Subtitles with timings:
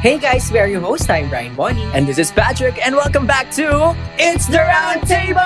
[0.00, 1.10] Hey guys, we are your host.
[1.10, 1.82] I'm Brian Bonnie.
[1.92, 5.40] And this is Patrick, and welcome back to It's the Round Table!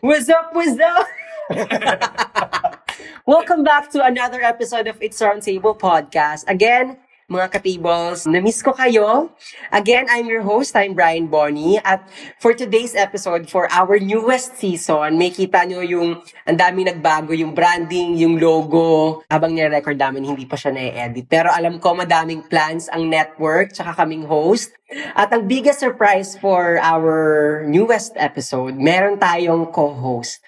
[0.00, 1.06] What's up, what's up?
[3.26, 6.44] Welcome back to another episode of It's the Roundtable Podcast.
[6.48, 6.96] Again,
[7.32, 9.32] mga katables, na-miss ko kayo.
[9.72, 11.80] Again, I'm your host, I'm Brian Bonnie.
[11.80, 12.04] At
[12.36, 17.56] for today's episode, for our newest season, may kita nyo yung ang daming nagbago, yung
[17.56, 19.24] branding, yung logo.
[19.32, 21.24] Habang nire-record namin, hindi pa siya na-edit.
[21.24, 24.76] Pero alam ko, madaming plans ang network, tsaka kaming host.
[25.16, 30.44] At ang biggest surprise for our newest episode, meron tayong co-host.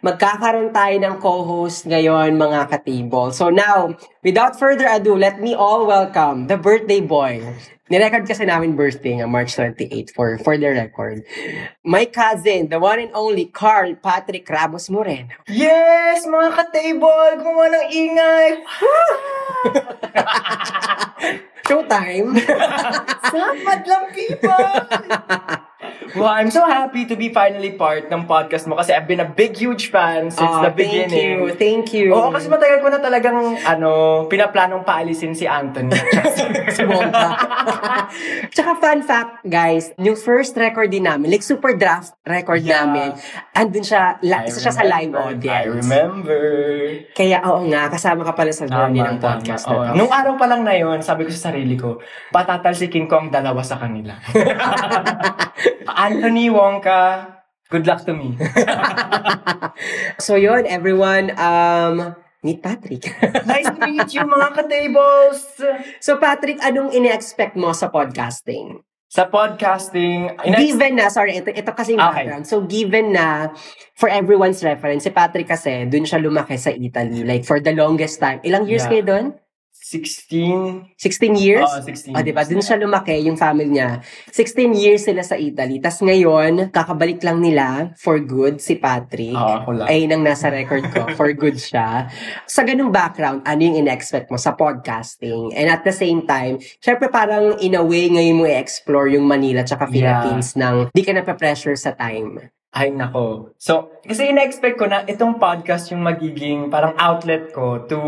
[0.00, 3.34] Magkakaroon tayo ng co-host ngayon, mga katable.
[3.36, 3.92] So now,
[4.24, 7.44] without further ado, let me all welcome the birthday boy.
[7.88, 11.24] Nirecord kasi namin birthday nga March 28 for, for the record.
[11.84, 15.32] My cousin, the one and only Carl Patrick Ramos Moreno.
[15.48, 17.28] Yes, mga ka-table!
[17.40, 18.48] Gumawa ng ingay!
[21.68, 22.28] Showtime!
[23.32, 24.68] Sapat lang, people!
[26.10, 29.28] Well, I'm so happy to be finally part ng podcast mo kasi I've been a
[29.28, 31.44] big, huge fan since Ah, the Thank beginning.
[31.44, 32.10] you, thank you.
[32.10, 33.90] Oo, kasi matagal ko na talagang, ano,
[34.24, 35.92] pinaplanong paalisin si Anthony.
[36.72, 37.28] si Wongka.
[38.56, 42.82] Tsaka fun fact, guys, yung first record din namin, like super draft record Yeah.
[42.82, 43.08] namin,
[43.52, 45.44] andun siya, la, isa siya sa live audience.
[45.44, 46.42] I remember.
[47.12, 49.86] Kaya oo nga, kasama ka pala sa journey ng podcast tama.
[49.86, 49.96] na to.
[49.96, 53.60] Nung araw pa lang na yun, sabi ko sa sarili ko, patatalsikin ko ang dalawa
[53.60, 54.16] sa kanila.
[55.88, 57.32] Anthony Wongka,
[57.70, 58.36] good luck to me.
[60.18, 63.06] So yun, everyone, um, meet Patrick.
[63.46, 65.40] nice to meet you, mga ka-tables!
[66.00, 68.82] so Patrick, anong ini-expect mo sa podcasting?
[69.08, 72.28] Sa podcasting, ina- given na, sorry, ito, ito kasi yung Okay.
[72.28, 72.44] background.
[72.44, 73.54] So, given na,
[73.96, 77.24] for everyone's reference, si Patrick kasi, dun siya lumaki sa Italy.
[77.24, 78.44] Like, for the longest time.
[78.44, 78.92] Ilang years Yeah.
[78.92, 79.24] kayo dun?
[79.88, 81.64] 16, 16 years?
[81.64, 82.44] Oo, 16 O, diba?
[82.44, 82.52] years.
[82.52, 84.04] Dun siya lumaki, yung family niya.
[84.28, 85.80] 16 years sila sa Italy.
[85.80, 89.32] Tapos ngayon, kakabalik lang nila for good si Patrick.
[89.32, 89.86] Oo, ako lang.
[89.88, 92.12] Ay, nang nasa record ko, for good siya.
[92.44, 95.56] Sa ganung background, ano yung in-expect mo sa podcasting?
[95.56, 99.64] And at the same time, syempre parang in a way, ngayon mo i-explore yung Manila
[99.64, 100.20] tsaka Yeah.
[100.20, 102.52] Philippines nang di ka na pressure sa time.
[102.68, 103.56] Ay, nako.
[103.56, 107.98] So, kasi ina-expect ko na itong podcast yung magiging parang outlet ko to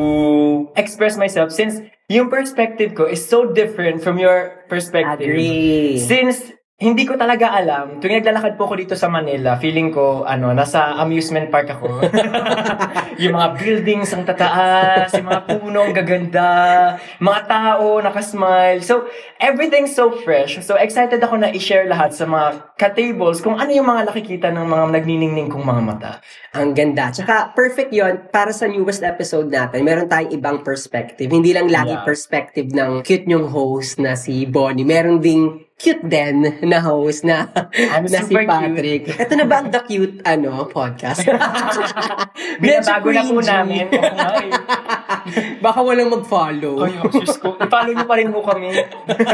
[0.76, 1.81] express myself since
[2.12, 5.25] yung perspective ko is so different from your perspective.
[5.25, 5.97] Agree.
[5.97, 10.56] Since hindi ko talaga alam, tuwing naglalakad po ako dito sa Manila, feeling ko, ano,
[10.56, 12.00] nasa amusement park ako.
[13.22, 16.48] yung mga buildings ang tataas, yung mga puno ang gaganda,
[17.20, 18.80] mga tao nakasmile.
[18.80, 19.04] So,
[19.36, 20.56] everything's so fresh.
[20.64, 24.64] So, excited ako na i-share lahat sa mga ka-tables kung ano yung mga nakikita ng
[24.64, 26.12] mga nagniningning kong mga mata.
[26.56, 27.12] Ang ganda.
[27.12, 29.84] Tsaka, perfect yon para sa newest episode natin.
[29.84, 31.28] Meron tayong ibang perspective.
[31.28, 32.06] Hindi lang lagi Yeah.
[32.06, 34.86] perspective ng cute nyong host na si Bonnie.
[34.86, 38.52] Meron ding cute din na host na, I'm na si super cute.
[38.52, 39.02] Patrick.
[39.16, 41.24] Ito na ba ang The Cute ano, podcast?
[42.60, 43.88] Binabago na po namin.
[43.88, 43.96] Eh.
[45.66, 46.86] Baka walang mag-follow.
[46.86, 47.58] Ay, oh, Diyos ko.
[47.58, 48.70] I-follow niyo pa rin po kami.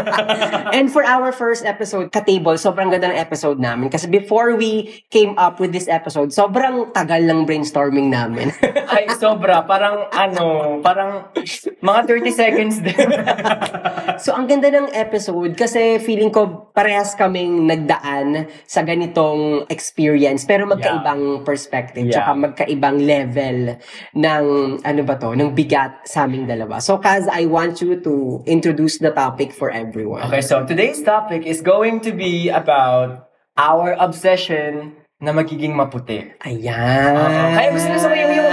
[0.77, 3.93] And for our first episode, Katable, sobrang ganda ng episode namin.
[3.93, 8.51] Kasi before we came up with this episode, sobrang tagal ng brainstorming namin.
[8.97, 9.63] Ay, sobra.
[9.69, 11.31] Parang, ano, parang
[11.85, 13.09] mga 30 seconds din.
[14.25, 20.65] so, ang ganda ng episode kasi feeling ko parehas kaming nagdaan sa ganitong experience pero
[20.65, 22.23] magkaibang perspective Yeah.
[22.23, 23.59] tsaka magkaibang level
[24.15, 24.45] ng
[24.81, 26.81] ano ba to, ng bigat sa aming dalawa.
[26.81, 30.27] So, Kaz, I want you to introduce the topic for everyone.
[30.29, 36.29] Okay, so today's topic is going to be about our obsession na magiging maputi.
[36.45, 37.17] Ayan.
[37.17, 37.45] Oo.
[37.57, 38.46] Kaya gusto ko sabihin yung, yung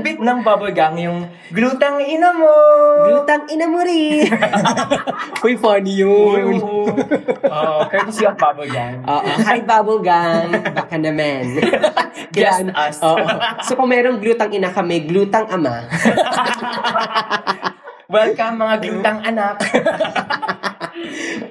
[0.00, 2.52] beat ng bubble gang, yung glutang ina mo!
[3.08, 4.28] Glutang ina mo rin.
[5.44, 6.60] Uy, funny yun.
[7.44, 9.02] Oo, courtesy of bubble gang.
[9.04, 9.30] Oo.
[9.48, 10.48] Hi, Bubble Gang.
[10.72, 11.56] Baka naman.
[12.34, 12.74] Just Yan.
[12.74, 12.98] us.
[13.00, 13.24] Oo.
[13.64, 15.84] So, kung merong glutang ina kami, glutang ama.
[18.08, 19.60] Welcome mga glutang anak.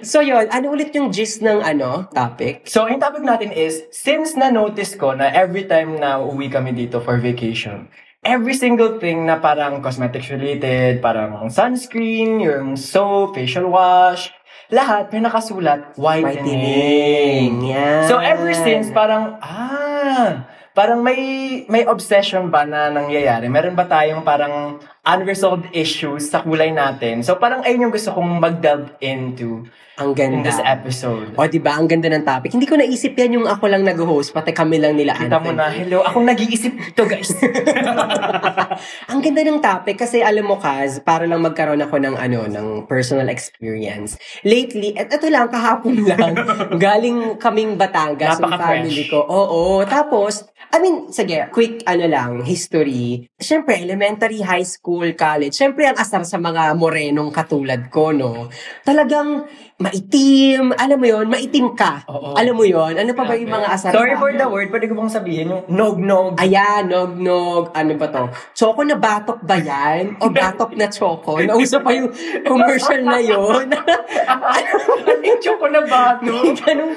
[0.02, 0.50] So, yun.
[0.50, 2.66] Ano ulit yung gist ng ano, topic?
[2.66, 6.98] So, yung topic natin is, since na-notice ko na every time na uwi kami dito
[7.02, 7.86] for vacation,
[8.28, 14.28] every single thing na parang cosmetics related, parang sunscreen, yung soap, facial wash,
[14.68, 16.60] lahat may nakasulat, whitening.
[16.60, 17.52] Whitening.
[17.72, 18.04] Yan.
[18.12, 20.44] So, ever since, parang, ah,
[20.76, 23.50] parang may may obsession ba na nangyayari?
[23.50, 24.78] Meron ba tayong parang
[25.08, 27.24] unresolved issues sa kulay natin.
[27.24, 29.64] So parang ayun yung gusto kong mag-delve into
[29.98, 30.52] Ang in ganda.
[30.52, 31.34] this episode.
[31.34, 31.80] O, di ba?
[31.80, 32.54] Ang ganda ng topic.
[32.54, 35.18] Hindi ko naisip yan yung ako lang nag-host, pati kami lang nila.
[35.18, 37.34] Kita mo na, hello, akong nag-iisip ito guys.
[39.12, 42.68] Ang ganda ng topic kasi alam mo, Kaz, para lang magkaroon ako ng ano, ng
[42.86, 44.18] personal experience.
[44.46, 46.34] Lately, et ito lang, kahapon lang,
[46.86, 49.22] galing kaming Batangas, yung family ko.
[49.26, 49.86] Oo.
[49.86, 53.30] Tapos, I mean, sige, quick ano lang, history.
[53.38, 55.54] Siyempre, elementary, high school, college.
[55.54, 58.50] Siyempre, ang asar sa mga morenong katulad ko, no?
[58.82, 59.46] Talagang
[59.78, 62.02] maitim, alam mo yon maitim ka.
[62.10, 62.34] Oo.
[62.34, 64.98] Alam mo yon Ano pa ba yung mga asar Sorry for the word, pwede ko
[64.98, 66.34] bang sabihin yung nog-nog.
[66.42, 68.26] Ayan, nog-nog, ano ba to?
[68.58, 70.18] Choco na batok ba yan?
[70.18, 71.38] O batok na choco?
[71.46, 72.10] Nauso pa yung
[72.42, 73.22] commercial na.
[73.22, 76.18] Ano yung choco na ba?
[76.26, 76.94] may ganong,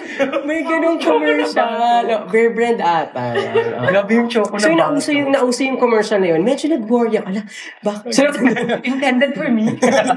[0.48, 2.08] may ganong commercial.
[2.32, 3.36] Bear brand ata.
[3.92, 7.20] Grabe yung choco na So, yung nauso yung, nauso yung commercial na yun, medyo nag-worry
[7.20, 7.28] ako.
[7.28, 7.44] Ala,
[7.84, 8.16] bakit?
[8.88, 9.68] Intended for me.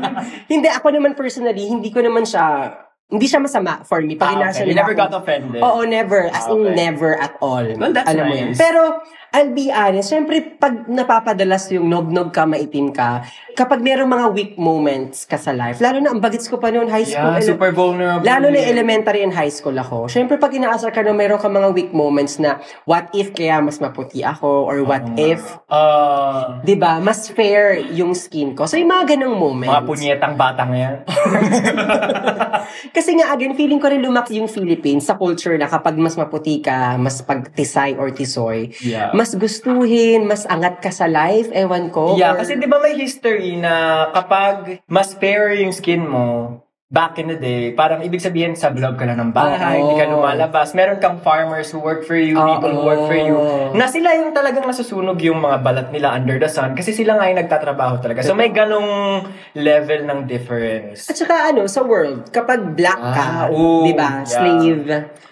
[0.51, 2.75] hindi, ako naman personally, hindi ko naman siya, uh,
[3.13, 4.18] hindi siya masama for me.
[4.18, 4.65] Pag Ah, okay.
[4.65, 5.62] You never got offended.
[5.62, 6.25] Oo, never.
[6.27, 6.74] As Ah, in, okay.
[6.75, 7.62] never at all.
[7.62, 8.50] Well, that's Alam mo yun.
[8.50, 8.57] nice.
[8.57, 8.81] Pero,
[9.30, 14.54] I'll be honest, syempre, pag napapadalas yung nog-nog ka, maitim ka, kapag merong mga weak
[14.56, 17.33] moments ka sa life, lalo na ang bagets ko pa noon, high school.
[17.33, 18.21] Yeah, ele- super vulnerable.
[18.21, 20.06] Lalo na elementary and high school ako.
[20.06, 23.77] Syempre, pag inaasar ka na mayroon ka mga weak moments na, what if kaya mas
[23.77, 24.65] maputi ako?
[24.65, 28.65] Or what if, Ah, di ba, mas fair yung skin ko?
[28.65, 29.69] So, yung mga ganong moments.
[29.71, 30.95] mga punyetang batang yan.
[33.03, 36.63] Kasi nga, again, feeling ko rin lumaki yung Philippines sa culture na kapag mas maputi
[36.63, 39.11] ka, mas pagtisay or tisoy, Yeah.
[39.11, 42.15] mas gustuhin, mas angat ka sa life, ewan ko.
[42.15, 46.62] Yeah, or- kasi di ba may history na kapag mas fair yung skin mo,
[46.94, 50.06] back in the day, parang ibig sabihin sa vlog ka lang ng bahay, hindi ka
[50.06, 50.78] lumalabas.
[50.78, 53.34] Meron kang farmers who work for you, people who work for you.
[53.74, 57.25] Na sila yung talagang nasusunog yung mga balat nila under the sun kasi sila nga
[57.25, 58.22] yung nagtatrabaho talaga.
[58.22, 59.25] So may ganong
[59.57, 61.10] level ng difference.
[61.10, 64.30] At saka ano, sa world, kapag black ka, Ah, oo, di ba, yeah.
[64.30, 64.86] slave,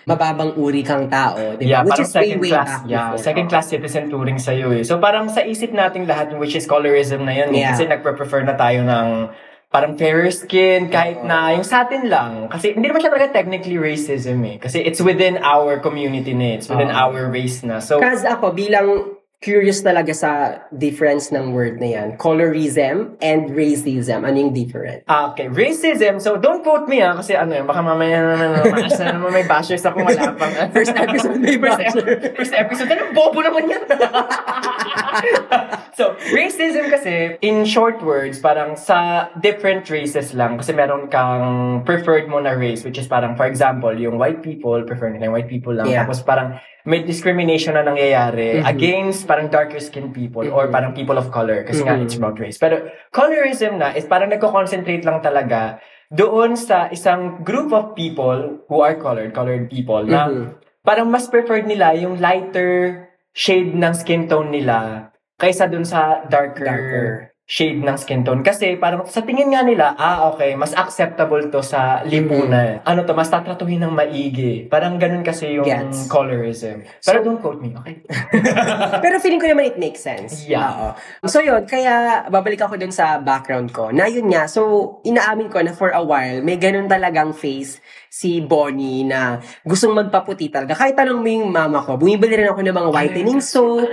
[0.10, 1.78] mababang uri kang tao, di ba?
[1.78, 3.22] Yeah, Which is way, second way class, back yeah, before.
[3.22, 4.82] second class citizen touring sa'yo eh.
[4.82, 7.78] So parang sa isip nating lahat, which is colorism na yun, eh, Yeah.
[7.78, 9.30] kasi nagpre-prefer na tayo ng
[9.72, 12.52] parang fairer skin, kahit na yung sa atin lang.
[12.52, 14.60] Kasi hindi naman siya talaga technically racism eh.
[14.60, 16.56] Kasi it's within our community na, eh.
[16.60, 17.00] it's within Oo.
[17.08, 17.80] our race na.
[17.80, 24.22] So, Kasi ako, bilang curious talaga sa difference ng word na yan, colorism and racism,
[24.22, 25.02] ano yung difference?
[25.10, 29.10] ah, okay, racism, so don't quote me ah, kasi ano yun, baka mamaya naman, maasa
[29.10, 30.54] naman may bashers ako wala pang.
[30.78, 32.06] First episode may First basher.
[32.38, 33.82] First episode, ano, bobo naman yan.
[35.98, 40.62] so, racism kasi, in short words, parang sa different races lang.
[40.62, 44.86] Kasi meron kang preferred mo na race, which is parang, for example, yung white people,
[44.86, 45.90] prefer nila yung white people lang.
[45.90, 46.06] Yeah.
[46.06, 48.66] Tapos parang, may discrimination na nangyayari Mhm.
[48.66, 50.74] against parang darker skinned people or Mhm.
[50.74, 52.04] parang people of color kasi nga Mhm.
[52.06, 52.58] it's about race.
[52.58, 55.78] Pero colorism na is parang nagko-concentrate lang talaga
[56.12, 60.60] doon sa isang group of people who are colored, colored people na Mhm.
[60.84, 66.68] parang mas preferred nila yung lighter shade ng skin tone nila kaysa dun sa darker,
[66.68, 67.31] Darker.
[67.46, 68.42] Shade ng skin tone.
[68.46, 72.80] Kasi parang sa tingin nga nila, ah okay, mas acceptable to sa lipunan.
[72.88, 74.66] Ano to, mas tatratuhin ng maigi.
[74.72, 76.08] Parang ganun kasi yung Gets.
[76.08, 76.88] colorism.
[77.04, 78.08] Pero don't quote me, okay?
[79.04, 80.48] Pero feeling ko naman it makes sense.
[80.48, 80.96] Yeah.
[80.96, 81.28] Oo.
[81.28, 83.92] So yun, kaya babalik ako dun sa background ko.
[83.92, 88.44] Na yun nga, so inaamin ko na for a while, may ganun talagang face si
[88.44, 90.76] Bonnie na gustong magpaputi talaga.
[90.76, 93.88] Kahit tanong mo yung mama ko, bumibili rin ako ng mga whitening soap.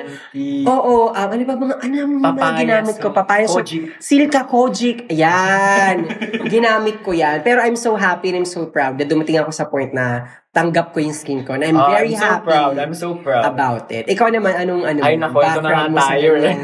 [0.67, 3.15] Oo, um, ano ba mga, ano mga ginamit ko?
[3.15, 3.63] Papaya soap.
[3.63, 3.95] Kojic.
[3.97, 5.07] Silka Kojic.
[5.07, 6.11] Ayan.
[6.53, 7.47] ginamit ko yan.
[7.47, 10.91] Pero I'm so happy and I'm so proud na dumating ako sa point na tanggap
[10.91, 11.55] ko yung skin ko.
[11.55, 12.75] And I'm Oh, very I'm so happy proud.
[12.75, 13.47] I'm so proud.
[13.47, 14.11] about it.
[14.11, 16.35] Ikaw naman, anong ano, Ay, nako, ito na nga mo sa tayo.
[16.35, 16.59] eh.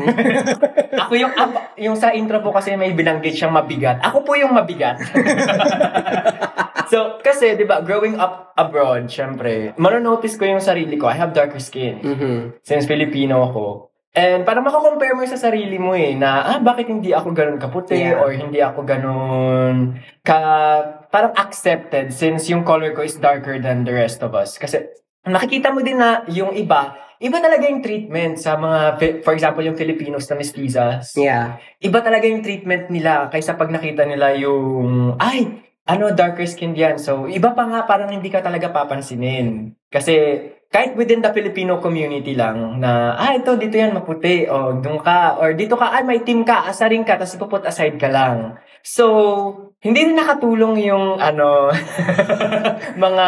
[1.06, 1.32] ako yung,
[1.78, 4.02] yung sa intro po kasi may binanggit siyang mabigat.
[4.02, 4.98] Ako po yung mabigat.
[6.88, 11.10] so, kasi, di ba, growing up abroad, syempre, manonotice ko yung sarili ko.
[11.10, 12.00] I have darker skin.
[12.02, 12.62] Mhm.
[12.62, 13.90] Since Filipino ako.
[14.14, 17.98] And parang makakompare mo sa sarili mo eh, na, ah, bakit hindi ako ganun kaputi
[17.98, 18.22] Yeah.
[18.22, 20.38] or hindi ako ganun ka,
[21.10, 24.54] parang accepted since yung color ko is darker than the rest of us.
[24.54, 24.86] Kasi
[25.26, 29.74] nakikita mo din na yung iba, iba talaga yung treatment sa mga, for example, yung
[29.74, 31.10] Filipinos na mestizas.
[31.18, 31.58] Yeah.
[31.82, 36.96] Iba talaga yung treatment nila kaysa pag nakita nila yung, ay, ano, darker skin yan.
[36.96, 39.76] So, iba pa nga, parang hindi ka talaga papansinin.
[39.92, 40.14] Kasi,
[40.72, 45.36] kahit within the Filipino community lang, na, ah, ito, dito yan, maputi, o, doon ka,
[45.38, 48.56] or dito ka, ay, may team ka, asarin ka, tapos ipuput aside ka lang.
[48.80, 49.04] So,
[49.84, 51.68] hindi rin nakatulong yung, ano,
[53.04, 53.26] mga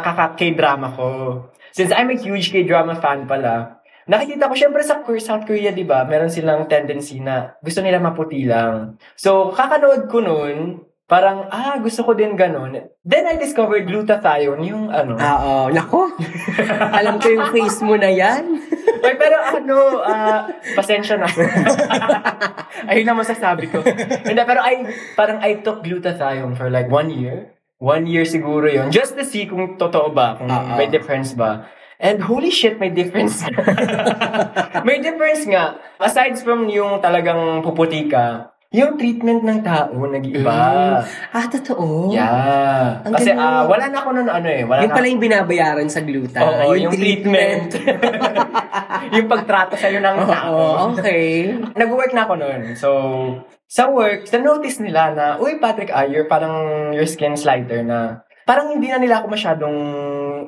[0.00, 1.08] kaka-K-drama ko.
[1.76, 6.08] Since I'm a huge K-drama fan pala, nakikita ko, syempre sa South Korea, di ba,
[6.08, 8.96] meron silang tendency na gusto nila maputi lang.
[9.14, 12.76] So, kakanood ko nun, parang, ah, gusto ko din ganun.
[13.04, 15.18] Then I discovered glutathione, yung ano.
[15.18, 15.74] Ah, Oo.
[15.74, 16.08] Nako.
[16.98, 18.58] Alam ko yung face mo na yan.
[19.02, 20.46] Ay, pero ano, ah,
[20.78, 21.28] pasensya na.
[22.90, 23.82] Ayun na masasabi ko.
[24.26, 24.86] Hindi, pero I,
[25.18, 27.52] parang I took glutathione for like one year.
[27.82, 30.78] One year siguro yon Just to see kung totoo ba, kung Oo.
[30.78, 31.66] may difference ba.
[32.02, 33.42] And holy shit, may difference.
[34.86, 35.78] may difference nga.
[35.98, 40.56] Aside from yung talagang puputi ka, yung treatment ng tao nag-iba.
[41.28, 42.08] Ah, totoo?
[42.08, 43.04] Yeah.
[43.04, 44.64] Ang Kasi ah, wala na ako nun ano eh.
[44.64, 46.40] Wala Yung na pala yung binabayaran sa gluta.
[46.40, 47.76] Oo, yung, treatment.
[49.16, 50.52] yung pagtrato sa'yo ng tao.
[50.56, 51.52] Oo, okay.
[51.76, 52.72] Nag-work na ako noon.
[52.72, 52.88] So,
[53.68, 58.24] sa work, sa notice nila na, uy, Patrick, ah, you're parang your skin's lighter na
[58.42, 59.76] parang hindi na nila ako masyadong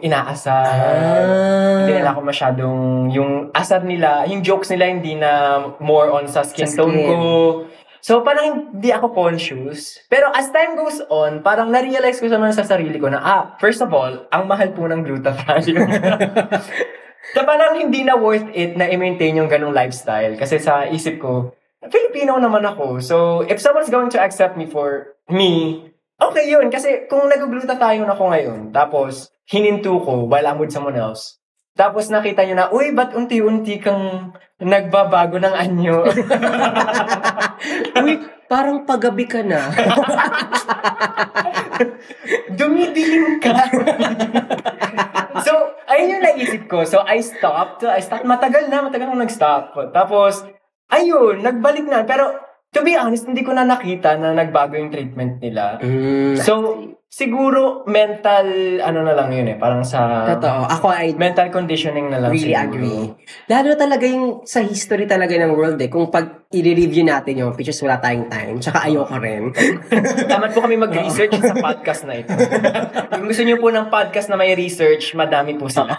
[0.02, 0.66] inaasar.
[1.84, 2.14] Hindi nila Ah.
[2.16, 2.78] ako masyadong,
[3.14, 7.06] yung asar nila, yung jokes nila hindi na more on sa skin Sa tone skin.
[7.06, 7.22] ko.
[8.04, 9.96] So, parang hindi ako conscious.
[10.12, 13.80] Pero as time goes on, parang na-realize ko naman sa sarili ko na, ah, first
[13.80, 15.88] of all, ang mahal po ng glutathione.
[17.32, 20.36] so, parang hindi na worth it na i-maintain yung ganong lifestyle.
[20.36, 21.56] Kasi sa isip ko,
[21.88, 23.00] Filipino naman ako.
[23.00, 23.16] So,
[23.48, 25.88] if someone's going to accept me for me,
[26.20, 26.68] okay yun.
[26.68, 31.40] Kasi kung nag-glutathione ako ngayon, tapos hininto ko while I'm with someone else,
[31.72, 36.04] tapos nakita nyo na, uy, ba't unti-unti kang nagbabago ng anyo?
[37.96, 38.14] Uy,
[38.46, 39.72] parang paggabi ka na.
[42.58, 43.54] Dumidilim ka.
[45.42, 45.52] so,
[45.90, 46.84] ayun yung naisip ko.
[46.86, 47.82] So, I stopped.
[47.84, 48.28] I stopped.
[48.28, 48.84] Matagal na.
[48.86, 49.64] Matagal akong nag-stop.
[49.90, 50.44] Tapos,
[50.92, 52.04] ayun, nagbalik na.
[52.06, 52.36] Pero,
[52.74, 55.78] to be honest, hindi ko na nakita na nagbago yung treatment nila.
[55.78, 56.52] Mm, So,
[57.06, 58.42] siguro, mental,
[58.82, 59.56] ano na lang yun eh.
[59.56, 60.26] Parang sa...
[60.34, 60.66] totoo.
[60.66, 62.66] Ako ay Mental conditioning na lang really siguro.
[62.66, 63.04] agree.
[63.46, 65.86] Lalo talaga yung sa history talaga ng world eh.
[65.86, 68.58] Kung pag i-review natin yung pictures, wala tayong time.
[68.58, 69.54] Tsaka ayoko rin.
[70.30, 72.34] Tamad po kami mag-research sa podcast na ito.
[73.14, 75.94] Kung gusto niyo po ng podcast na may research, madami po sila.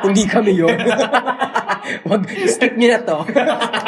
[0.00, 0.72] Hindi kami yun.
[2.04, 3.18] Wag, skip nyo na to.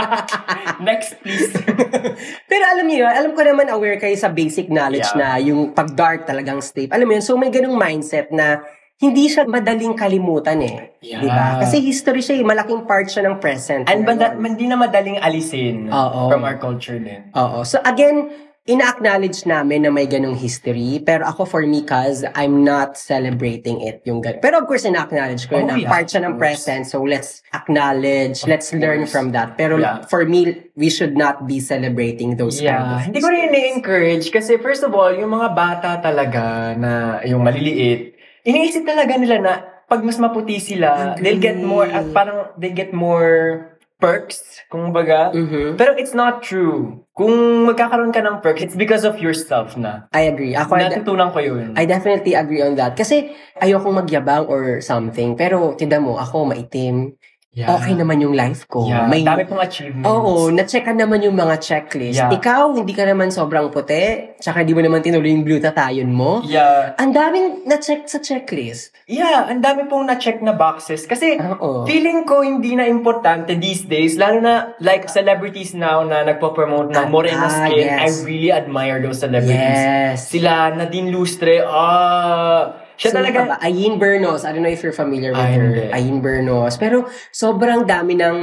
[0.88, 1.52] Next, please.
[2.50, 5.18] Pero alam niyo, alam ko naman aware kayo sa basic knowledge Yeah.
[5.18, 6.92] na yung pag dark talagang state.
[6.92, 8.61] Alam mo yun, so may ganung mindset na
[9.00, 10.92] hindi siya madaling kalimutan eh.
[11.00, 11.25] Yeah.
[11.25, 11.64] Di ba?
[11.64, 13.88] Kasi history siya eh, malaking part siya ng present.
[13.88, 16.28] And hindi na madaling alisin Oo.
[16.28, 17.32] from our culture din.
[17.32, 17.64] Oo.
[17.64, 18.28] So again,
[18.70, 21.02] ina-acknowledge namin na may ganung history.
[21.02, 24.06] Pero ako for me, cause I'm not celebrating it.
[24.06, 26.86] Yung gan- Pero of course, ina-acknowledge ko Oh, na yeah, part siya of ng present.
[26.86, 29.12] So let's acknowledge, let's learn course.
[29.12, 29.58] from that.
[29.58, 30.06] Pero Yeah.
[30.06, 32.94] for me, we should not be celebrating those kind Yeah.
[32.94, 37.42] of Hindi ko rin ini-encourage kasi first of all, yung mga bata talaga na yung
[37.42, 38.14] maliliit,
[38.46, 39.52] iniisip talaga nila na
[39.90, 41.22] pag mas maputi sila, Agree.
[41.26, 43.69] they'll get more, at parang they get more
[44.00, 45.30] perks, kung baga.
[45.30, 45.76] Mhm.
[45.76, 47.04] Pero it's not true.
[47.12, 50.09] Kung magkakaroon ka ng perks, it's because of yourself na.
[50.16, 50.57] I agree.
[50.57, 51.76] Ako, Natutunan ko yun.
[51.76, 52.97] I definitely agree on that.
[52.97, 55.37] Kasi ayokong magyabang or something.
[55.37, 57.14] Pero, tinda mo, ako maitim.
[57.50, 57.75] Yeah.
[57.75, 58.87] Okay naman yung life ko.
[58.87, 59.11] Yeah.
[59.11, 60.07] May, Dami pong achievements.
[60.07, 62.23] Oo, na-checkan naman yung mga checklist.
[62.23, 62.30] Yeah.
[62.30, 64.38] Ikaw, hindi ka naman sobrang puti.
[64.38, 66.47] Tsaka hindi mo naman tinuloy yung glutathione mo.
[66.47, 66.95] Yeah.
[66.95, 68.95] Ang daming na-check sa checklist.
[69.11, 71.11] Yeah, ang dami pong na-check na boxes.
[71.11, 71.90] Kasi, Oo.
[71.90, 77.02] feeling ko hindi na importante these days, lalo na like celebrities now na nagpo-promote ng
[77.02, 77.83] Ah, morena ah, skin.
[77.83, 77.99] yes.
[77.99, 79.59] I really admire those celebrities.
[79.59, 80.30] Yes.
[80.30, 83.64] Sila, Nadine Lustre, ah, siya Sino talaga, ba?
[83.64, 84.45] Ayin Bernos.
[84.45, 85.64] I don't know if you're familiar with Ah, her.
[85.73, 85.88] hindi.
[85.88, 86.76] Ayin Bernos.
[86.76, 88.37] Pero sobrang dami ng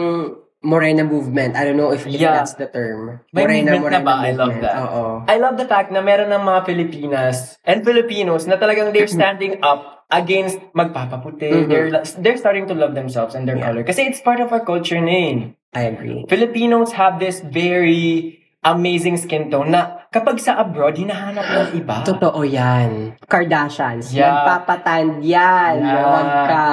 [0.65, 1.53] Morena movement.
[1.53, 2.41] I don't know if, if Yeah.
[2.41, 3.21] that's the term.
[3.29, 4.17] May movement na ba?
[4.25, 4.73] I love that.
[4.81, 5.21] Oo.
[5.29, 9.61] I love the fact na meron ng mga Pilipinas and Filipinos na talagang they're standing
[9.61, 11.53] up against magpapaputi.
[11.53, 11.69] Mhm.
[11.69, 13.69] They're they're starting to love themselves and their Yeah.
[13.69, 13.85] color.
[13.85, 15.53] Kasi it's part of our culture name.
[15.77, 16.25] I agree.
[16.25, 22.01] Filipinos have this very amazing skin tone na kapag sa abroad, hinahanap ng iba.
[22.01, 23.15] Totoo yan.
[23.27, 24.09] Kardashians.
[24.11, 24.33] Yeah.
[24.33, 25.75] Nagpapatand yan.
[25.83, 26.01] Yeah.
[26.01, 26.65] Huwag ka.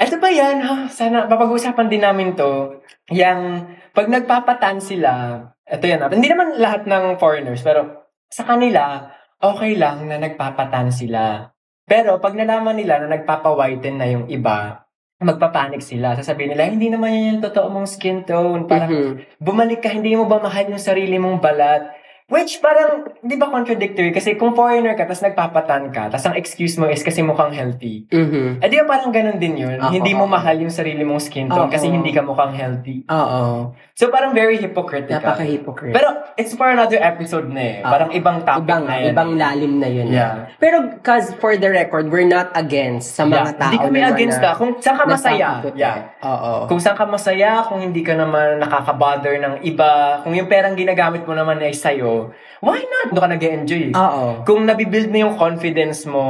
[0.00, 0.74] Ito pa yan, ha?
[0.88, 2.80] Sana, papag-usapan din namin to.
[3.12, 6.08] Yang, pag nagpapatan sila, ito yan, ha?
[6.08, 9.10] hindi naman lahat ng foreigners, pero sa kanila,
[9.42, 11.52] okay lang na nagpapatan sila.
[11.86, 14.85] Pero pag nalaman nila na nagpapawhiten na yung iba,
[15.16, 16.12] magpapanik sila.
[16.12, 18.68] Sasabihin nila, hindi naman yan yung totoo mong skin tone.
[18.68, 19.40] Parang, Mhm.
[19.40, 21.88] bumalik ka, hindi mo ba mahal yung sarili mong balat?
[22.26, 24.10] Which parang, di ba contradictory?
[24.10, 28.02] Kasi kung foreigner ka, tapos nagpapatan ka, tapos ang excuse mo is kasi mukhang healthy.
[28.10, 28.58] Mhm.
[28.58, 29.78] Eh di ba parang ganun din yun?
[29.78, 31.70] Oo, hindi mo mahal yung sarili mong skin tone Oo.
[31.70, 33.06] kasi hindi ka mukhang healthy.
[33.06, 33.70] Oo.
[33.94, 35.22] So parang very hypocritical.
[35.22, 35.94] Napaka-hypocrite.
[35.94, 37.76] Pero it's for another episode na eh.
[37.86, 37.94] Ah.
[37.94, 39.06] Parang ibang topic ibang, na yan.
[39.14, 40.06] ibang lalim na yun.
[40.10, 40.50] Yeah.
[40.58, 43.54] Pero, cause for the record, we're not against sa mga Yeah.
[43.54, 44.58] tao Hindi kami against na ka.
[44.58, 45.62] Kung saan ka masaya.
[45.62, 45.78] nagpapaputi.
[45.78, 45.96] Yeah.
[46.26, 46.52] Oo.
[46.66, 51.22] Kung saan ka masaya, kung hindi ka naman nakakabother ng iba, kung yung perang ginagamit
[51.22, 52.15] mo naman ay sa'yo,
[52.60, 53.14] why not?
[53.14, 53.84] Doon ka nag-enjoy.
[53.94, 54.24] Oo.
[54.42, 56.24] Kung nabibuild na yung confidence mo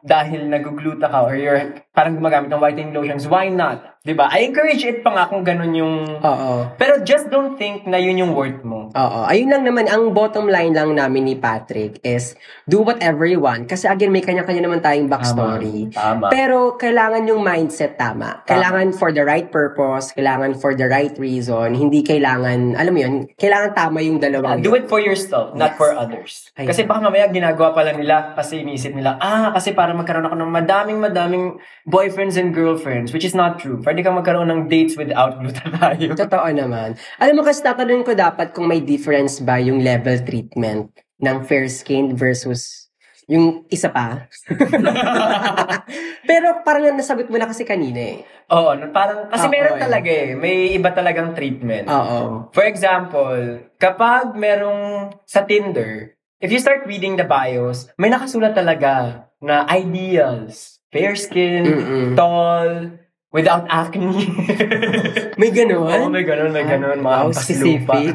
[0.00, 3.91] dahil nagugluta ka or you're parang gumagamit ng whitening lotions, why not?
[4.02, 4.26] 'Di ba?
[4.34, 5.94] I encourage it pa nga kung ganun yung...
[6.18, 6.74] Oo.
[6.74, 8.90] Pero just don't think na yun yung worth mo.
[8.90, 9.20] Oo.
[9.30, 12.34] Ayun lang naman, ang bottom line lang namin ni Patrick is
[12.66, 13.70] do whatever you want.
[13.70, 15.94] Kasi again, may kanya-kanya naman tayong backstory.
[15.94, 16.34] Tama.
[16.34, 18.42] Pero kailangan yung mindset tama.
[18.42, 21.78] Kailangan for the right purpose, kailangan for the right reason.
[21.78, 25.78] Hindi kailangan, alam mo yun, kailangan tama yung dalawang Do it for yourself, not Yes.
[25.78, 26.32] for others.
[26.58, 26.74] Ayun.
[26.74, 30.50] Kasi baka mamaya ginagawa pala nila kasi iniisip nila, ah, kasi para magkaroon ako ng
[30.50, 31.46] madaming madaming
[31.86, 33.78] boyfriends and girlfriends, which is not true.
[33.92, 36.16] Pwede ka magkaroon ng dates without glutathione.
[36.24, 36.96] Totoo naman.
[37.20, 40.88] Alam mo kasi tatanungin ko dapat kung may difference ba yung level treatment
[41.20, 42.88] ng fair skin versus
[43.28, 44.32] yung isa pa.
[46.24, 48.24] Pero parang nasagot mo na kasi kanina eh.
[48.48, 49.82] Oo, parang, kasi Oo, meron eh.
[49.84, 50.40] talaga eh.
[50.40, 51.84] May iba talagang treatment.
[51.92, 52.48] Oo.
[52.56, 59.28] For example, kapag merong sa Tinder, if you start reading the bios, may nakasulat talaga
[59.44, 60.80] na ideals.
[60.88, 62.08] Fair skin, Mm-mm.
[62.16, 63.01] tall,
[63.32, 64.12] without acne.
[65.40, 66.12] May Oo, ganun?
[66.12, 67.00] may ganun, may ganun.
[67.00, 68.14] Mga Wow, specific.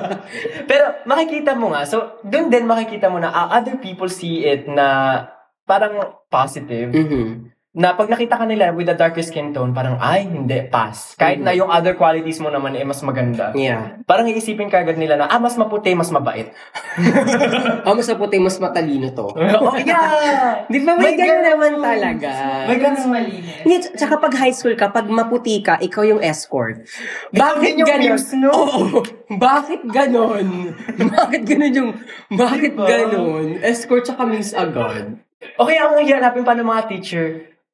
[0.70, 4.70] Pero makikita mo nga, so doon din makikita mo na ah, other people see it
[4.70, 5.18] na
[5.66, 5.98] parang
[6.30, 6.94] positive.
[6.94, 7.53] Mhm.
[7.74, 11.18] Na pag nakita ka nila with a darker skin tone, parang, ay, hindi, pass.
[11.18, 13.50] Kahit na yung other qualities mo naman eh, mas maganda.
[13.50, 13.98] Yeah.
[14.06, 16.54] Parang iisipin ka agad nila na, ah, mas maputi, mas mabait.
[17.82, 19.26] Oh, mas maputi, mas matalino to.
[19.58, 20.62] oh, yeah!
[20.70, 21.50] Di ba may, May ganun ganun.
[21.50, 22.30] naman talaga?
[22.70, 23.10] May ganun.
[23.10, 23.66] malinis.
[23.66, 26.86] Tsk- tsaka pag high school ka, pag maputi ka, ikaw yung escort.
[27.34, 28.14] Bakit yung ganon?
[28.14, 28.54] muse, no?
[28.54, 29.02] Oo.
[29.34, 30.78] Bakit ganon?
[31.10, 31.90] bakit ganon yung,
[32.30, 32.86] bakit Diba?
[32.86, 33.58] ganon?
[33.66, 35.18] Escort tsaka muse agad.
[35.58, 37.26] Okay, ang hihanapin pa ng mga teacher,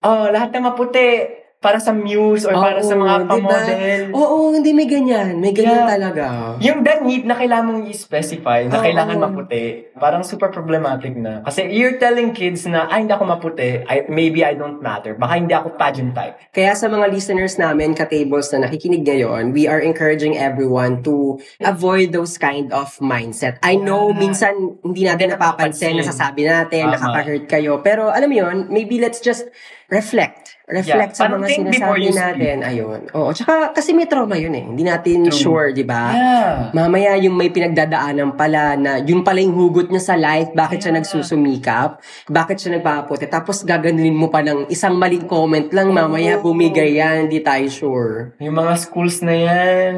[0.02, 3.36] oh, lahat na maputi, para sa muse or para sa mga diba?
[3.36, 4.02] pamodel.
[4.16, 5.36] Oo, hindi may ganyan.
[5.36, 5.92] May ganyan Yeah.
[5.92, 6.24] talaga.
[6.56, 8.84] Yung the need na kailangan mong i-specify na Oo.
[8.88, 11.44] kailangan maputi, parang super problematic na.
[11.44, 15.36] Kasi you're telling kids na, ay, hindi ako maputi, I, maybe I don't matter, baka
[15.36, 16.40] hindi ako pageant type.
[16.48, 22.16] Kaya sa mga listeners namin, ka-tables na nakikinig ngayon, we are encouraging everyone to avoid
[22.16, 23.60] those kind of mindset.
[23.60, 26.08] I know, minsan hindi natin napapansin, napapansin.
[26.08, 26.96] nasasabi natin, Tama.
[26.96, 27.84] nakaka-hurt kayo.
[27.84, 29.44] Pero alam mo yun, maybe let's just
[29.92, 30.56] reflect.
[30.70, 32.14] Reflect Yeah, sa mga sinasabi speak.
[32.14, 32.56] natin.
[32.62, 33.00] Ayun.
[33.10, 34.62] Oo, tsaka kasi may trauma yun eh.
[34.62, 35.34] Hindi natin True.
[35.34, 36.14] sure, di ba?
[36.14, 36.54] Yeah.
[36.70, 40.90] Mamaya yung may pinagdadaanan pala na yun pala yung hugot niya sa life, bakit siya
[40.90, 41.02] Yeah.
[41.02, 41.90] nagsusumikap,
[42.26, 47.26] bakit siya nagpapaputi, tapos gaganunin mo pa ng isang maling comment lang, mamaya bumigay yan,
[47.26, 48.38] hindi tayo sure.
[48.38, 49.92] Yung mga schools na yan,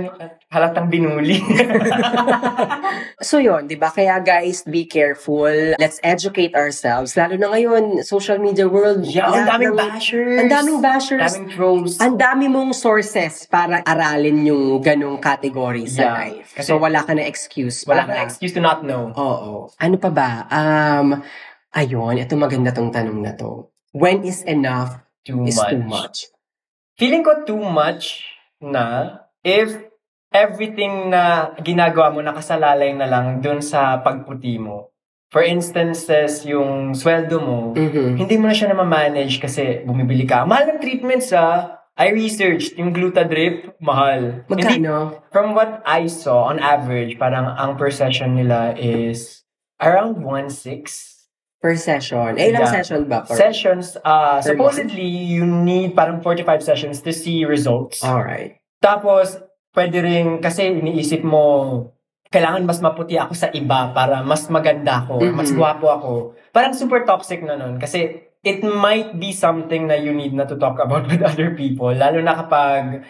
[0.52, 1.40] halatang binuli.
[3.22, 3.88] So yun, di ba?
[3.88, 5.48] Kaya guys, be careful.
[5.78, 7.14] Let's educate ourselves.
[7.14, 9.06] Lalo na ngayon, social media world.
[9.06, 10.36] yeah, ang lahat daming ng- bashers.
[10.36, 11.22] Ang daming bashers.
[11.22, 11.92] Daming trolls.
[12.02, 16.14] Ang dami mong sources para aralin yung ganong category sa Yeah.
[16.18, 16.48] life.
[16.52, 17.86] Kasi- so wala ka na excuse.
[17.86, 19.14] Wala para- kang excuse to not know.
[19.14, 19.70] Oo.
[19.72, 20.30] Ano pa ba?
[20.50, 21.22] Um,
[21.70, 23.70] ayun, ito maganda tong tanong na to.
[23.94, 25.70] When is enough Too is much.
[25.70, 26.16] too much?
[26.98, 28.26] Feeling ko too much
[28.58, 29.70] na if
[30.32, 34.88] everything na ginagawa mo nakasalalay na lang dun sa pagputi mo.
[35.32, 38.20] For instances, yung sweldo mo, Mhm.
[38.20, 40.44] hindi mo na siya na manage kasi bumibili ka.
[40.44, 41.80] Mahal ng treatments ah.
[41.92, 44.44] I researched yung Glutadrip, mahal.
[44.48, 45.24] Hindi, Magkano?
[45.28, 49.44] from what I saw, on average, parang ang per session nila is
[49.76, 51.28] around 1.6.
[51.60, 52.34] Per session.
[52.40, 52.74] Eh, ilang Yeah.
[52.80, 53.22] session ba?
[53.28, 53.36] Per?
[53.36, 58.00] Sessions, uh, Per supposedly, you need parang 45 sessions to see results.
[58.02, 58.58] Alright.
[58.82, 59.38] Tapos,
[59.72, 61.42] pwede rin, kasi iniisip mo,
[62.28, 65.34] kailangan mas maputi ako sa iba para mas maganda ako, Mhm.
[65.36, 66.12] mas gwapo ako.
[66.48, 67.76] Parang super toxic na nun.
[67.76, 68.08] Kasi,
[68.42, 71.92] it might be something na you need na to talk about with other people.
[71.92, 73.04] Lalo na kapag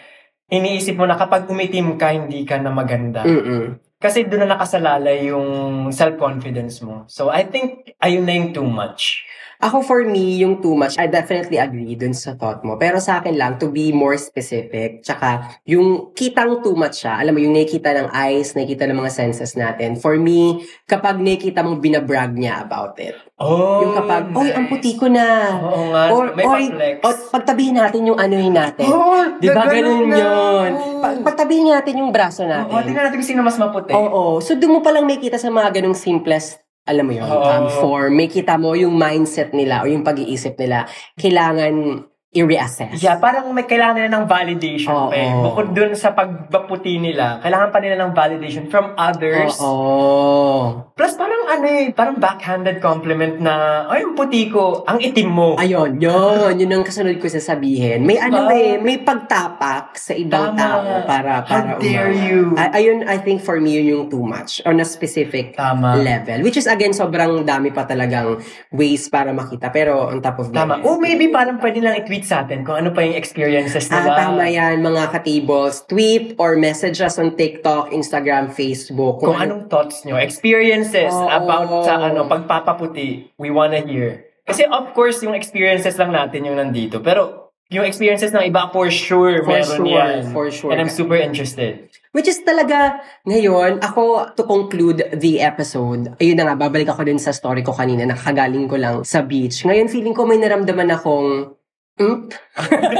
[0.47, 3.23] iniisip mo na kapag umitim ka, hindi ka na maganda.
[3.23, 3.79] Mm-mm.
[3.97, 5.47] Kasi doon na nakasalalay yung
[5.89, 7.07] self-confidence mo.
[7.07, 9.23] So, I think, ayun na yung too much.
[9.63, 12.75] Ako for me, yung too much, I definitely agree dun sa thought mo.
[12.75, 17.31] Pero sa akin lang, to be more specific, tsaka yung kitang too much siya, alam
[17.31, 19.95] mo, yung nakikita ng eyes, nakikita ng mga senses natin.
[19.95, 23.15] For me, kapag nakikita mong binabrag niya about it.
[23.39, 25.55] Oh, yung kapag, oy, ang puti ko na.
[25.59, 26.95] Oo nga, may oy, pa-flex.
[26.99, 28.87] o, pagtabihin natin yung anuhin natin.
[28.87, 30.15] Oh, Di ba ganun na.
[30.15, 30.71] yun?
[31.03, 32.71] Pa- pagtabihin natin yung braso natin.
[32.71, 33.91] Oo, tingnan natin kung sino mas maputi.
[33.91, 34.39] Oo.
[34.39, 37.47] So, doon mo palang may kita sa mga ganong simplest, alam mo yun, Oo.
[37.47, 38.11] um, form.
[38.19, 40.83] May kita mo yung mindset nila o yung pag-iisip nila.
[41.15, 42.97] Kailangan i-reassess.
[42.97, 45.09] Yeah, parang may kailangan nila ng validation Oo.
[45.09, 45.29] pa eh.
[45.29, 49.61] Bukod dun sa pagbaputi nila, kailangan pa nila ng validation from others.
[49.61, 50.89] Oo.
[50.93, 55.49] Plus parang ano eh, parang backhanded compliment na, ay, ang puti ko, ang itim mo.
[55.55, 56.57] Ayun, yun.
[56.57, 58.01] Yun ang kasunod ko sasabihin.
[58.01, 58.57] May ano Diba?
[58.57, 60.57] eh, may pagtapak sa ibang Tama.
[60.57, 62.25] tao para, para How dare umawa.
[62.25, 62.39] you?
[62.57, 66.01] Ay- ayun, I think for me, yun yung too much on a specific Tama.
[66.01, 66.41] level.
[66.41, 68.41] Which is again, sobrang dami pa talagang
[68.73, 69.69] ways para makita.
[69.69, 70.81] Pero on top of that, Tama.
[70.81, 74.11] O maybe parang pwede lang i-tweet sa atin kung ano pa yung experiences Ah, nila.
[74.17, 75.83] tama yan, mga ka-tables.
[75.85, 79.19] Tweet or message us on TikTok, Instagram, Facebook.
[79.19, 81.27] Kung anong thoughts nyo, experiences Oo.
[81.27, 84.25] about sa ano pagpapaputi, we wanna hear.
[84.43, 86.99] Kasi of course, yung experiences lang natin yung nandito.
[86.99, 90.29] Pero yung experiences ng iba, for sure, For meron sure, yan.
[90.29, 90.69] for sure.
[90.69, 91.89] And I'm super interested.
[92.13, 97.17] Which is talaga, ngayon, ako, to conclude the episode, ayun na nga, babalik ako din
[97.17, 99.65] sa story ko kanina, nakagaling ko lang sa beach.
[99.65, 101.57] Ngayon, feeling ko may naramdaman akong,
[101.99, 102.17] mm?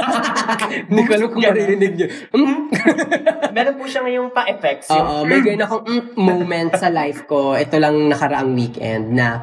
[0.90, 2.08] Hindi ko alam kung maririnig niyo.
[2.34, 2.60] Mm?
[3.56, 4.90] meron po siya ngayong pa-effects.
[4.90, 7.54] Yung, Oo, may ganyan akong mm, moment sa life ko.
[7.54, 9.40] Ito lang nakaraang weekend na,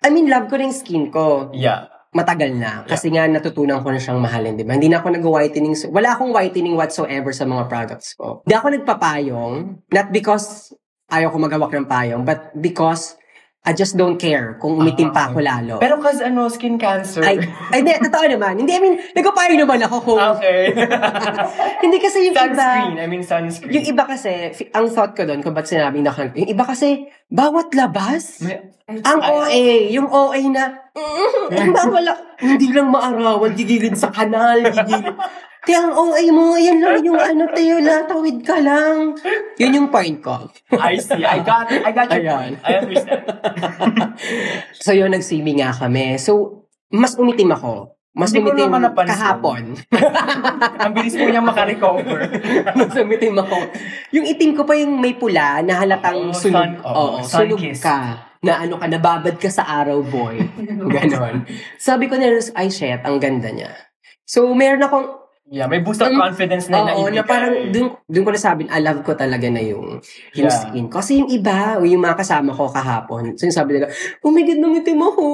[0.00, 1.50] I mean, love ko rin skin ko.
[1.54, 1.90] yeah.
[2.10, 2.82] matagal na.
[2.90, 4.74] Kasi nga, natutunan ko na siyang mahalin, di ba?
[4.74, 5.78] Hindi na ako nag-whitening.
[5.94, 8.42] Wala akong whitening whatsoever sa mga products ko.
[8.42, 9.54] Hindi ako nagpapayong.
[9.94, 10.74] Not because
[11.06, 13.18] ayaw ko magawak ng payong, but because
[13.60, 15.84] I just don't care kung umitim pa ako lalo.
[15.84, 17.20] Pero cause ano, skin cancer.
[17.20, 18.56] ay, ay, hindi, totoo naman.
[18.56, 20.16] Hindi, I mean, nagpapayong naman ako kung...
[20.16, 20.72] okay.
[21.84, 22.96] hindi kasi yung sunscreen.
[22.96, 23.04] iba...
[23.04, 23.72] I mean sunscreen.
[23.76, 27.76] Yung iba kasi, ang thought ko doon, kung ba't sinabing na yung iba kasi, bawat
[27.76, 34.56] labas, May- ang OA, yung OA na, mm, wala, hindi lang maarawan, gigilid sa kanal,
[34.72, 35.14] gigilid.
[35.60, 39.12] Kaya ang OA mo, yan lang yung ano, tayo lang, tawid ka lang.
[39.56, 40.48] Yun yung point ko.
[40.72, 41.20] I see.
[41.20, 42.32] I got I got your Ayan.
[42.32, 42.56] point.
[42.64, 43.22] I understand.
[44.80, 46.16] So yun, nag-swimming nga kami.
[46.16, 47.92] So, mas umitim ako.
[48.10, 49.12] Mas Hindi ko umitim naman napansin.
[49.14, 49.62] kahapon.
[50.82, 52.18] Ang bilis mo niyang makarecover.
[52.80, 53.56] mas umitim ako.
[54.10, 56.58] Yung itim ko pa yung may pula na halatang Oo, sunog.
[56.58, 57.78] sun- oo, Oo, sun sunog kiss.
[57.78, 58.26] ka.
[58.40, 60.40] Na ano ka, nababad ka sa araw, boy.
[60.88, 61.44] Ganon.
[61.76, 63.70] Sabi ko na, ay shit, ang ganda niya.
[64.24, 65.06] So, meron akong
[65.50, 67.26] Yeah, may boost of confidence na Oo, na naibigay.
[67.26, 69.98] parang dun, dun ko nasabi, I love ko talaga na yung,
[70.30, 70.54] yung Yeah.
[70.54, 71.02] skin ko.
[71.02, 73.90] Kasi yung iba, o yung mga kasama ko kahapon, so yung sabi nila,
[74.22, 75.24] oh my God, nangitim ako.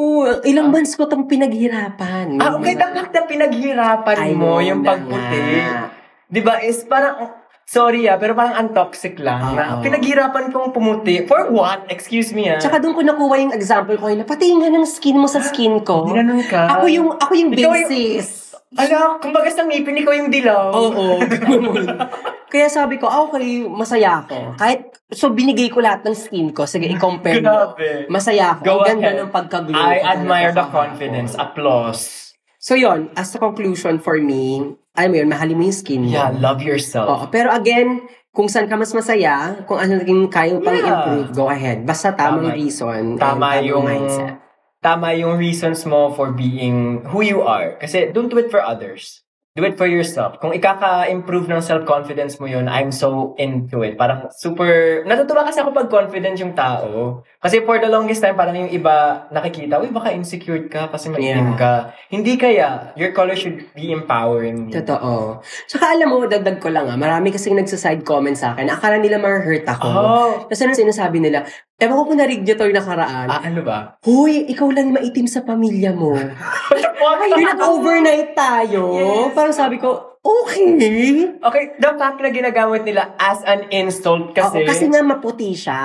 [0.40, 2.32] Ilang months ko itong pinaghirapan.
[2.40, 5.44] Ah, okay, dapat na pinaghirapan Ay, mo yung na pagputi.
[6.26, 6.64] Di ba?
[6.64, 7.36] Is parang,
[7.68, 9.52] sorry ah, pero parang ang toxic lang.
[9.52, 9.84] na Oo.
[9.84, 11.28] pinaghirapan kong pumuti.
[11.28, 11.92] For what?
[11.92, 12.56] Excuse me ah.
[12.56, 15.84] Tsaka doon ko nakuha yung example ko, na pati nga ng skin mo sa skin
[15.84, 16.08] ko.
[16.08, 16.72] Ginanon ka.
[16.72, 18.45] Ako yung, ako yung Ikaw yung- basis.
[18.76, 20.68] Ala, kumbaga sa ngipin, ikaw yung dilaw.
[20.68, 21.86] Oo, ganun.
[22.46, 24.54] Kaya sabi ko, ah, okay, masaya ako.
[24.54, 26.64] Kahit, so binigay ko lahat ng skin ko.
[26.64, 27.74] Sige, i-compare mo.
[27.74, 28.06] Grabe.
[28.06, 28.62] Masaya ako.
[28.62, 29.18] Go Ang ganda ahead.
[29.18, 29.76] ng pagka-glow.
[29.76, 30.76] I ko admire talaga the kahapon.
[30.86, 31.32] confidence.
[31.34, 32.02] Applause.
[32.58, 36.10] So yon as a conclusion for me, alam mo yun, mahalin mo yung skin mo.
[36.10, 37.06] Yeah, love yourself.
[37.06, 40.90] Oo, pero again, kung saan ka mas masaya, kung ano naging kaya mo pang Yeah.
[40.90, 41.82] improve, go ahead.
[41.82, 42.58] Basta tamang Tama.
[42.58, 42.90] reason.
[42.92, 44.34] and Tama tamang yung mindset.
[44.86, 47.74] Tama yung reasons mo for being who you are.
[47.82, 49.26] Kasi don't do it for others.
[49.56, 50.36] Do it for yourself.
[50.36, 53.96] Kung ikaka-improve ng self-confidence mo yun, I'm so into it.
[53.96, 55.00] Parang super...
[55.08, 57.24] Natutuwa kasi ako pag confident yung tao.
[57.40, 61.56] Kasi for the longest time, parang yung iba nakikita, uy, baka insecure ka kasi maitim
[61.56, 61.56] Yeah.
[61.56, 61.72] ka.
[62.12, 62.92] Hindi kaya.
[63.00, 64.76] Your color should be empowering you.
[64.76, 65.40] Totoo.
[65.64, 68.68] Tsaka alam mo, dagdag ko lang ah, marami kasing nagsaside comment sa akin.
[68.68, 69.88] Akala nila ma-hurt ako.
[69.88, 70.30] Oh!
[70.52, 73.28] Kasi ano sinasabi nila, ewan ko kung narig nyo to yung nakaraan.
[73.28, 74.00] Ah, ano ba?
[74.00, 76.16] Hoy, ikaw lang maitim sa pamilya mo.
[77.26, 78.82] Yung nag-overnight tayo.
[78.96, 79.34] Yes.
[79.36, 81.36] Parang sabi ko, okay.
[81.36, 84.64] Okay, the fact na ginagamit nila as an insult kasi...
[84.64, 85.76] Oo, kasi nga maputi siya.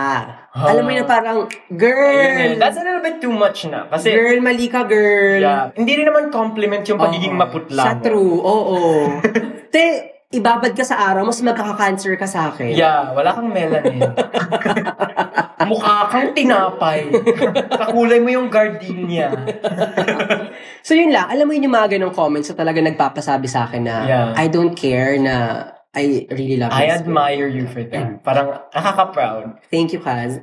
[0.54, 0.72] Ah.
[0.72, 3.86] Alam mo yun parang, girl, That's a little bit too much na.
[3.92, 5.44] Kasi, girl, mali ka, girl.
[5.44, 7.42] yeah, hindi rin naman compliment yung pagiging Oo.
[7.42, 8.02] maputla Sa mo.
[8.02, 8.78] true, oo.
[9.74, 9.84] Te,
[10.32, 12.72] ibabad ka sa araw, mas magkaka-cancer ka sa akin.
[12.72, 14.08] Yeah, wala kang melanin.
[15.68, 17.12] Mukha kang tinapay.
[17.82, 19.30] Kakulay mo yung gardenia.
[20.82, 23.86] So yun lang, alam mo yun yung mga ganong comments na talaga nagpapasabi sa akin
[23.86, 24.28] na Yeah.
[24.34, 28.26] I don't care na I really love I admire you for that.
[28.26, 29.62] Parang nakaka-proud.
[29.70, 30.42] Thank you, Kaz.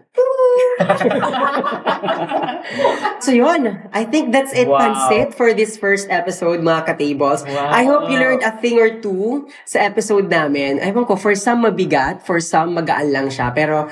[3.25, 4.79] so yun, I think that's it, Wow.
[4.79, 7.45] Pansit, for this first episode, mga ka-tables.
[7.45, 7.71] Wow.
[7.71, 10.79] I hope you learned a thing or two sa episode namin.
[10.79, 13.55] Ewan ko, for some mabigat, for some magaan lang siya.
[13.55, 13.89] Pero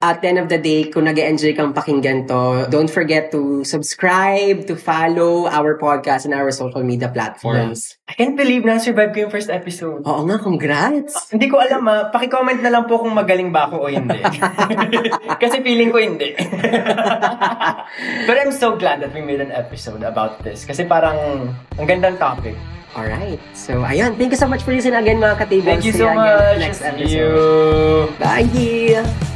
[0.00, 3.60] at the end of the day, kung nag enjoy kang pakinggan to, don't forget to
[3.68, 8.00] subscribe, to follow our podcast and our social media platforms.
[8.08, 10.00] I can't believe na survive ko yung first episode.
[10.08, 11.28] Oo nga, congrats!
[11.28, 12.08] Hindi ko alam ah.
[12.08, 14.18] Paki-comment na lang po kung magaling ba ako o hindi.
[15.42, 16.29] Kasi feeling ko hindi.
[18.26, 20.64] But I'm so glad that we made an episode about this.
[20.64, 22.54] Kasi parang ang gandang topic.
[22.90, 23.38] Alright.
[23.54, 24.18] So, ayun.
[24.18, 25.66] Thank you so much for listening again, mga ka-tables.
[25.78, 26.58] Thank you See so much.
[26.58, 27.10] Next See episode.
[27.14, 27.30] you.
[28.18, 29.29] Bye!